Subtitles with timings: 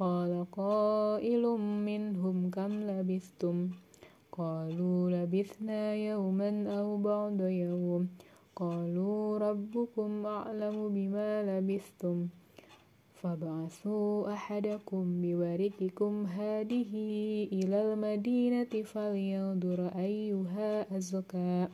[0.00, 1.44] قال قائل
[1.86, 3.68] منهم كم لبثتم؟
[4.32, 8.08] قالوا لبثنا يوما أو بعض يوم.
[8.56, 12.28] قالوا ربكم أعلم بما لبثتم.
[13.22, 16.92] فابعثوا أحدكم بورقكم هذه
[17.52, 21.68] إلى المدينة فلينظر أيها أزكى.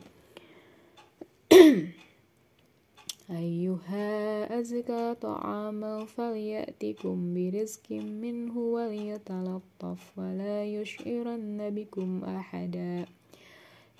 [3.31, 13.05] أيها أزكى طعاما فليأتكم برزق منه وليتلطف ولا يشعرن بكم أحدا.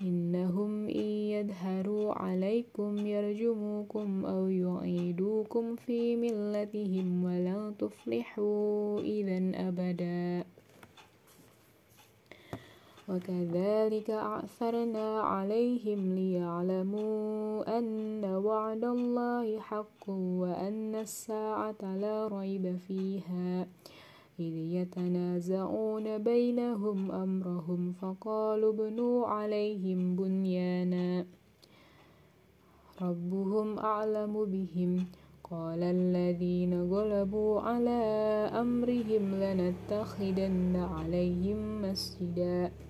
[0.01, 10.45] إنهم إن يظهروا عليكم يرجموكم أو يعيدوكم في ملتهم ولن تفلحوا إذا أبدا.
[13.09, 23.67] وكذلك أعثرنا عليهم ليعلموا أن وعد الله حق وأن الساعة لا ريب فيها.
[24.39, 31.25] إذ يتنازعون بينهم أمرهم فقالوا ابنوا عليهم بنيانا.
[33.01, 35.05] ربهم أعلم بهم.
[35.51, 38.01] قال الذين غلبوا على
[38.53, 42.86] أمرهم لنتخذن عليهم مسجدا.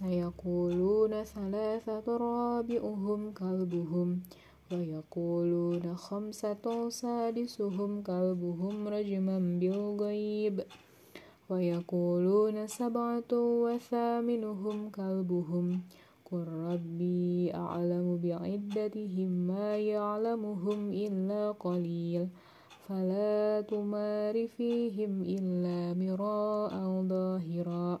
[0.00, 4.08] سيقولون ثلاثة رابعهم كلبهم
[4.72, 10.64] ويقولون خمسة سادسهم كلبهم رجما بالغيب
[11.50, 15.66] ويقولون سبعة وثامنهم كلبهم.
[16.30, 22.28] قل ربي أعلم بعدتهم ما يعلمهم إلا قليل
[22.88, 28.00] فلا تمار فيهم إلا مراء ظاهرا.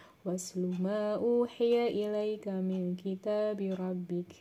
[0.25, 4.31] واسل ما أوحي إليك من كتاب ربك.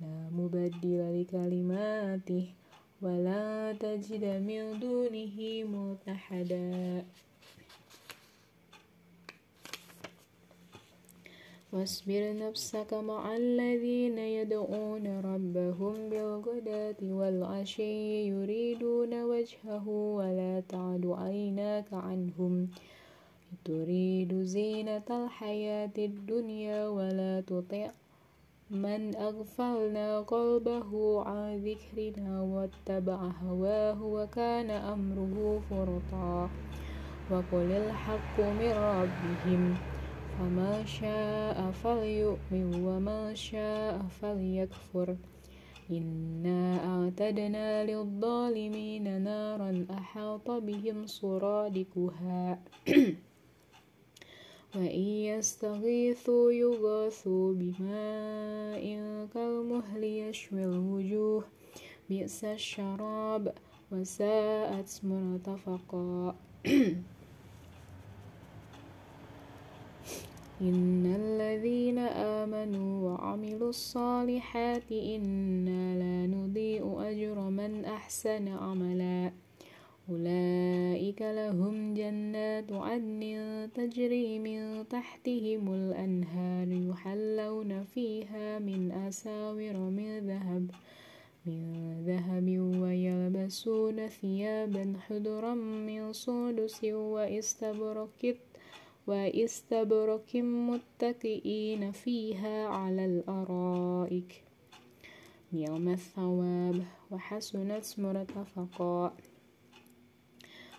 [0.00, 2.46] لا مبدل لكلماته
[3.02, 5.36] ولا تجد من دونه
[5.74, 7.04] ملتحدا.
[11.72, 22.68] واصبر نفسك مع الذين يدعون ربهم بالغداة والعشي يريدون وجهه ولا تعد عيناك عنهم.
[23.64, 27.90] تريد زينة الحياة الدنيا ولا تطع
[28.70, 36.50] من أغفلنا قلبه عن ذكرنا واتبع هواه وكان أمره فرطا
[37.30, 39.74] وقل الحق من ربهم
[40.38, 45.16] فما شاء فليؤمن وما شاء فليكفر
[45.90, 52.58] إنا أعتدنا للظالمين نارا أحاط بهم سرادقها
[54.74, 58.84] وإن يستغيثوا يغاثوا بماء
[59.34, 61.44] كالمهل يشوي الوجوه
[62.10, 63.54] بئس الشراب
[63.92, 66.34] وساءت مرتفقا
[70.60, 79.32] إن الذين آمنوا وعملوا الصالحات إنا لا نضيء أجر من أحسن عملا
[80.10, 83.22] أولئك لهم جنات عدن
[83.74, 90.70] تجري من تحتهم الأنهار يحلون فيها من أساور من ذهب
[91.46, 91.62] من
[92.06, 92.48] ذهب
[92.82, 98.36] ويلبسون ثيابا حضرا من صندس واستبرق
[99.06, 104.44] واستبرق متكئين فيها على الأرائك.
[105.52, 109.12] نعم الثواب وحسنت مرتفقا.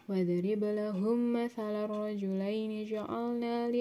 [0.10, 3.72] واضرب لهم مثل الرجلين جعلنا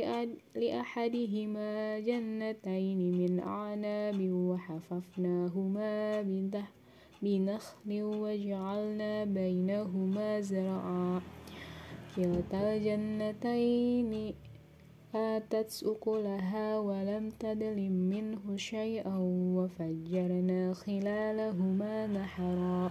[0.55, 6.23] لأحدهما جنتين من أعناب وحففناهما
[7.23, 11.21] بنخل وجعلنا بينهما زرعا.
[12.17, 14.35] كلتا الجنتين
[15.15, 19.17] آتت أكلها ولم تظلم منه شيئا
[19.57, 22.91] وفجرنا خلالهما نحرا.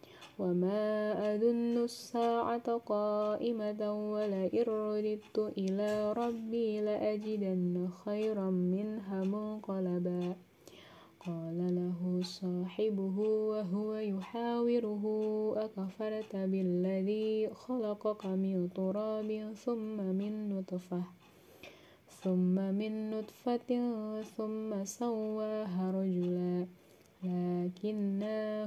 [0.41, 0.81] وما
[1.35, 3.81] أظن الساعة قائمة
[4.13, 10.35] ولئن رددت إلى ربي لأجدن خيرا منها منقلبا
[11.25, 13.17] قال له صاحبه
[13.51, 15.03] وهو يحاوره
[15.57, 21.03] أكفرت بالذي خلقك من تراب ثم من نطفة
[22.09, 23.71] ثم من نطفة
[24.21, 26.80] ثم سواها رجلا
[27.23, 28.23] لكن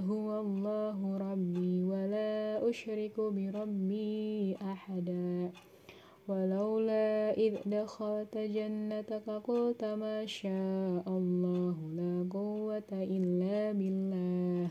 [0.08, 5.50] هو الله ربي ولا أشرك بربي أحدا.
[6.28, 14.70] ولولا إذ دخلت جنتك قلت ما شاء الله لا قوة إلا بالله.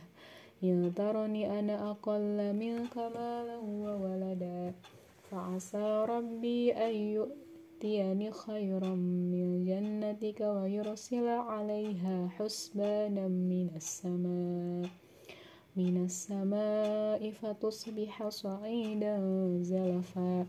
[0.63, 4.73] إن ترني أنا أقل منك مالا وولدا.
[5.31, 7.27] فعسى ربي أن
[7.83, 14.89] يؤتيني خيرا من جنتك ويرسل عليها حسبانا من السماء
[15.75, 19.15] من السماء فتصبح صعيدا
[19.61, 20.45] زلفا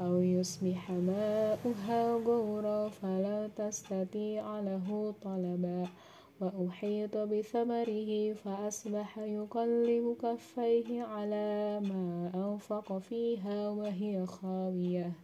[0.00, 5.86] أو يصبح ماؤها غورا فلا تستطيع له طلبا
[6.40, 15.23] وأحيط بثمره فأصبح يقلب كفيه على ما أنفق فيها وهي خاوية.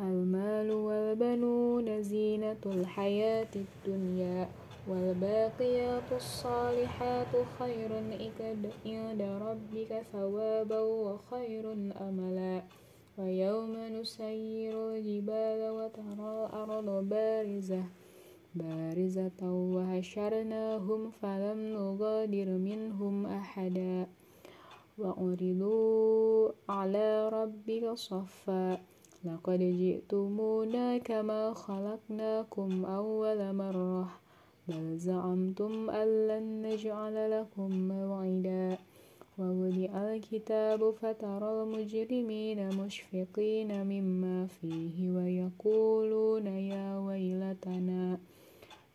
[0.00, 4.48] المال والبنون زينة الحياة الدنيا
[4.88, 7.90] والباقيات الصالحات خير
[8.84, 12.62] عند ربك ثوابا وخير أملا.
[13.18, 17.84] ويوم نسير الجبال وترى الأرض بارزة.
[18.54, 24.06] بارزة وحشرناهم فلم نغادر منهم أحدا.
[24.98, 28.80] وعرضوا على ربك صفا.
[29.24, 34.08] لقد جئتمونا كما خلقناكم أول مرة.
[34.68, 38.78] بل زعمتم أن لن نجعل لكم موعدا.
[39.38, 48.18] ووضع الكتاب فترى المجرمين مشفقين مما فيه ويقولون يا ويلتنا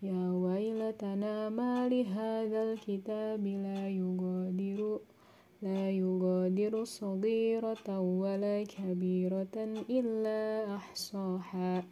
[0.04, 5.00] يا ويلتنا ما لهذا الكتاب لا يغادر.
[5.62, 9.56] لا يغادر صغيرة ولا كبيرة
[9.90, 11.84] إلا أحصاها.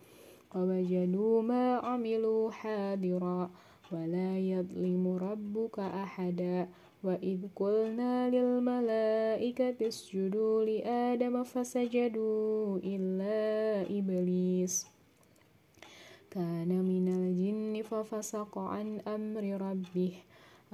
[0.55, 3.51] ووجدوا ما عملوا حاضرا
[3.91, 6.67] ولا يظلم ربك أحدا.
[7.03, 14.87] وإذ قلنا للملائكة اسجدوا لآدم فسجدوا إلا إبليس.
[16.31, 20.13] كان من الجن ففسق عن أمر ربه.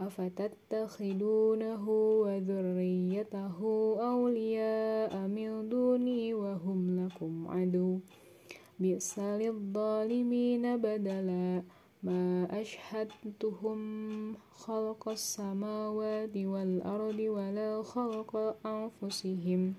[0.08, 1.90] أفتتخذونه
[2.24, 3.58] وذريته
[4.02, 8.00] أولياء من دوني وهم لكم عدو؟
[8.80, 11.64] بئس للظالمين بدلا.
[12.04, 13.80] ما أشهدتهم
[14.52, 19.74] خلق السماوات والأرض ولا خلق أنفسهم.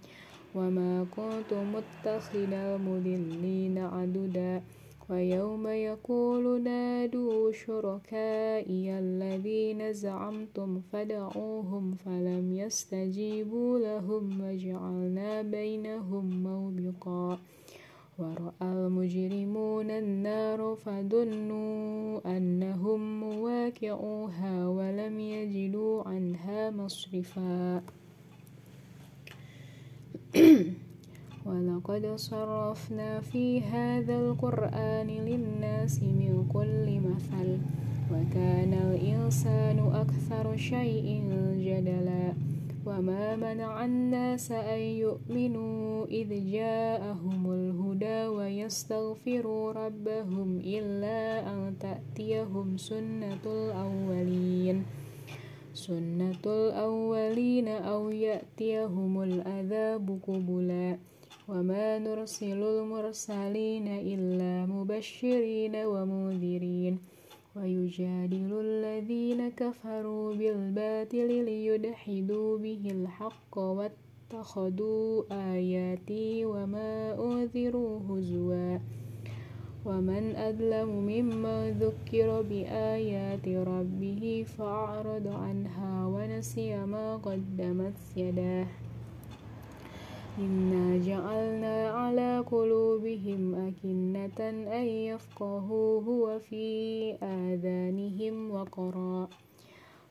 [0.55, 4.63] وما كنت متخذ المضلين عددا.
[5.11, 17.39] ويوم يقول نادوا شركائي الذين زعمتم فدعوهم فلم يستجيبوا لهم وجعلنا بينهم موبقا.
[18.19, 27.83] ورأى المجرمون النار فظنوا أنهم مواقعوها ولم يجدوا عنها مصرفا.
[31.51, 37.59] ولقد صرفنا في هذا القرآن للناس من كل مثل
[38.13, 41.07] وكان الإنسان أكثر شيء
[41.59, 42.33] جدلا.
[42.87, 54.83] وما منع الناس أن يؤمنوا إذ جاءهم الهدى ويستغفروا ربهم إلا أن تأتيهم سنة الأولين.
[55.75, 60.99] سنة الأولين أو يأتيهم العذاب قبلا.
[61.51, 66.99] وما نرسل المرسلين إلا مبشرين ومنذرين
[67.57, 76.93] ويجادل الذين كفروا بالباطل ليدحدوا به الحق واتخذوا آياتي وما
[77.25, 78.79] أنذروا هزوا
[79.87, 88.67] ومن أظلم ممن ذكر بآيات ربه فأعرض عنها ونسي ما قدمت يداه
[90.41, 94.41] إنا جعلنا على قلوبهم أكنة
[94.81, 96.67] أن يفقهوه وفي
[97.23, 99.29] آذانهم وقرا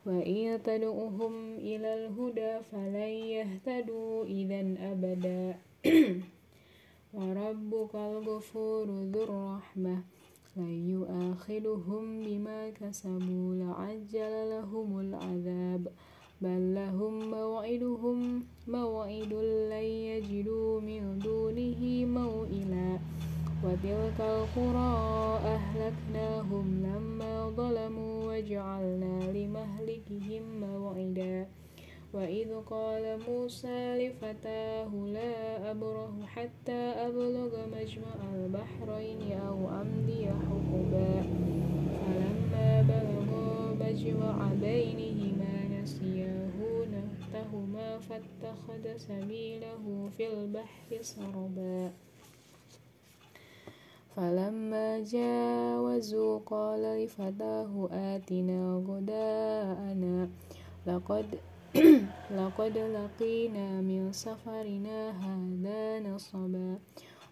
[0.06, 5.56] وإن تدعوهم إلى الهدى فلن يهتدوا إذا أبدا
[7.14, 9.96] وربك الغفور ذو الرحمة
[10.56, 15.88] لن يؤاخذهم بما كسبوا لعجل لهم العذاب
[16.40, 19.32] بل لهم موعدهم موعد
[19.70, 22.98] لن يجدوا من دونه موئلا
[23.64, 24.92] وتلك القرى
[25.44, 31.46] أهلكناهم لما ظلموا وجعلنا لمهلكهم موعدا
[32.14, 41.22] وإذ قال موسى لفتاه لا أبره حتى أبلغ مجمع البحرين أو أمضي حقبا
[42.00, 45.19] فلما بلغوا مجمع بينهما
[46.00, 51.92] نسيا هناهما فاتخذ سبيله في البحر سربا.
[54.16, 60.28] فلما جاوزوا قال لفتاه آتنا غداءنا.
[60.86, 61.38] لقد
[62.40, 66.78] لقد لقينا من سفرنا هذا نصبا.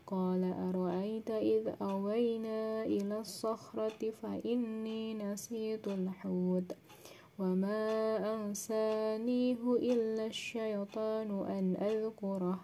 [0.07, 6.73] قال أرأيت إذ أوينا إلى الصخرة فإني نسيت الحوت.
[7.39, 7.87] وما
[8.35, 12.61] أنسانيه إلا الشيطان أن أذكره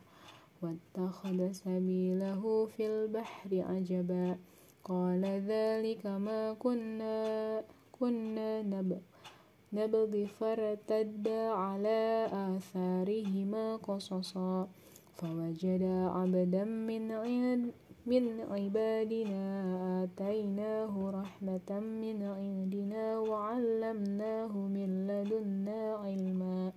[0.62, 4.38] واتخذ سبيله في البحر عجبا
[4.84, 9.02] قال ذلك ما كنا كنا نبغي
[9.72, 14.68] نبغي فارتدا على آثارهما قصصا
[15.14, 17.12] فوجدا عبدا من
[18.06, 19.44] من عبادنا
[20.04, 26.72] آتيناه رحمة من عندنا وعلمناه من لدنا علما.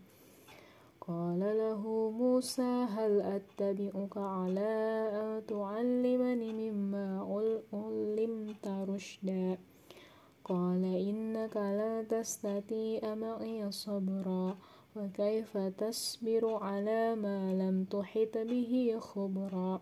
[1.02, 4.74] قال له موسى هل أتبعك على
[5.14, 7.08] أن تعلمني مما
[7.74, 9.58] علمت رشدا؟
[10.44, 14.58] قال إنك لا تستطيع معي صبرا
[14.96, 19.82] وكيف تصبر على ما لم تحط به خبرا؟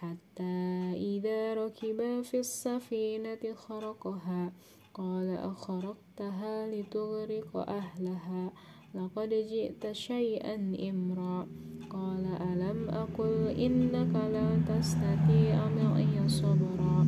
[0.00, 0.56] حتى
[0.96, 4.52] إذا ركبا في السفينة خرقها
[4.94, 8.52] قال أخرقتها لتغرق أهلها
[8.94, 10.54] لقد جئت شيئا
[10.90, 11.46] إمرا.
[11.90, 17.06] قال ألم أقل إنك لا تستطيع معي صبرا؟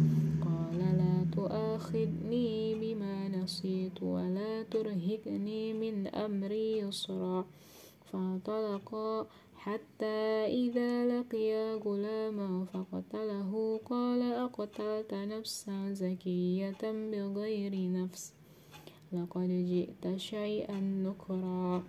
[1.36, 7.44] تؤاخذني بما نسيت ولا ترهقني من أمري يسرا.
[8.12, 9.26] فانطلقا
[9.62, 18.34] حتى إذا لقيا غلاما فقتله قال أقتلت نفسا زكية بغير نفس
[19.12, 21.82] لقد جئت شيئا نكرا.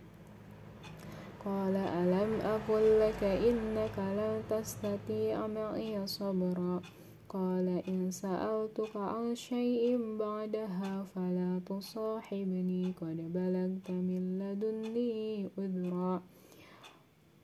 [1.45, 6.81] قال ألم أقل لك إنك لن تستطيع معي صبرا؟
[7.29, 16.21] قال إن سألتك عن شيء بعدها فلا تصاحبني قد بلغت من لدني عذرا.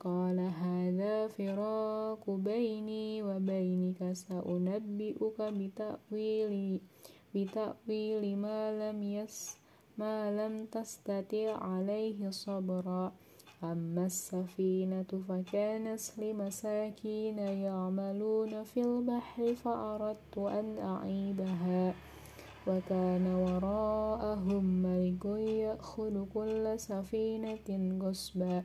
[0.00, 4.12] قال هذا فراق بيني وبينك.
[4.12, 6.80] سأنبئك بتأويل
[7.34, 9.56] بتأويل ما لم يس
[9.98, 13.12] ما لم تستطع عليه صبرا.
[13.64, 21.94] أما السفينة فكانت لمساكين يعملون في البحر فأردت أن أعيبها.
[22.66, 25.24] وكان وراءهم ملك
[25.64, 28.64] يأخذ كل سفينة غصبا.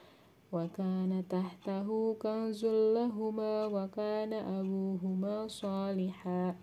[0.51, 6.55] وكان تحته كنز لهما وكان أبوهما صالحا.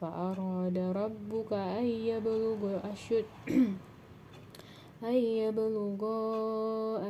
[0.00, 3.24] فأراد ربك أن يبلغ أشد
[5.10, 6.18] أن يبلغا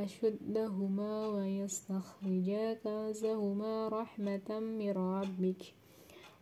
[0.05, 5.63] أشدهما ويستخرجا كنزهما رحمة من ربك.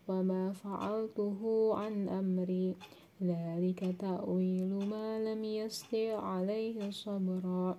[0.08, 1.40] وما فعلته
[1.74, 2.74] عن أمري.
[3.22, 7.78] ذلك تأويل ما لم يستطع عليه صبرا.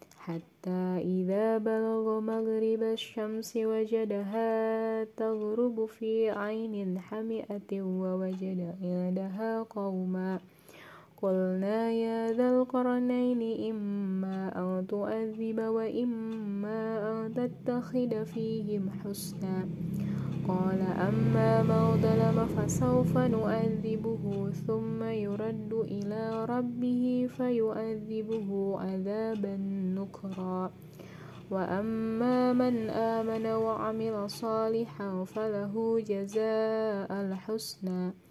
[0.61, 10.39] حتى إذا بلغ مغرب الشمس وجدها تغرب في عين حمئة ووجد عندها قوما.
[11.21, 16.81] قلنا يا ذا القرنين إما أن تؤذب وإما
[17.11, 19.69] أن تتخذ فيهم حسنا.
[20.47, 29.55] قال أما من ظلم فسوف نؤذبه ثم يرد إلى ربه فيؤذبه عذابا
[29.97, 30.71] نكرا.
[31.51, 38.30] وأما من آمن وعمل صالحا فله جزاء الحسنى.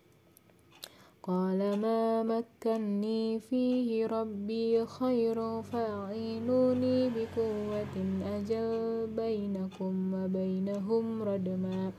[1.23, 11.91] قال ما مكني فيه ربي خير فأعينوني بقوة أجل بينكم وبينهم ردما.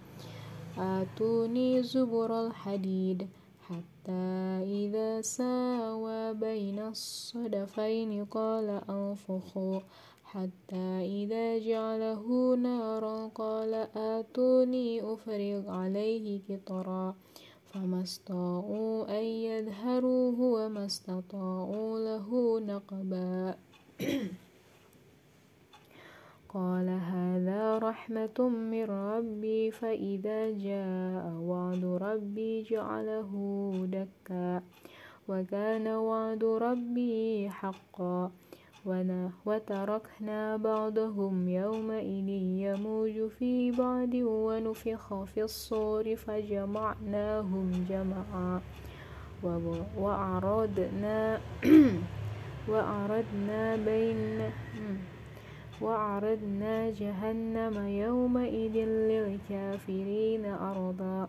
[0.79, 3.29] آتوني زبر الحديد
[3.61, 4.27] حتى
[4.63, 9.81] إذا ساوى بين الصدفين قال أنفخوا.
[10.25, 10.89] حتى
[11.23, 17.15] إذا جعله نارا قال آتوني أفرغ عليه قطرا.
[17.73, 23.55] فما استطاعوا أن يظهروه وما استطاعوا له نقبا.
[26.55, 33.33] قال هذا رحمة من ربي فإذا جاء وعد ربي جعله
[33.89, 34.63] دكا.
[35.29, 38.31] وكان وعد ربي حقا.
[39.47, 42.29] وتركنا بعضهم يومئذ
[42.67, 48.61] يموج في بعض ونفخ في الصور فجمعناهم جمعا
[49.99, 51.41] وأعرضنا
[52.69, 54.51] وأعرضنا بين
[55.83, 58.77] وأعرضنا جهنم يومئذ
[59.11, 61.29] للكافرين أرضا.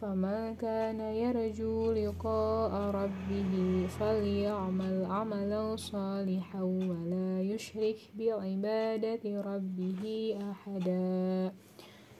[0.00, 3.52] فمن كان يرجو لقاء ربه
[3.86, 10.02] فليعمل عملا صالحا ولا يشرك بعبادة ربه
[10.50, 11.52] أحدا.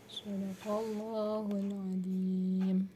[0.09, 2.90] صدق الله العظيم.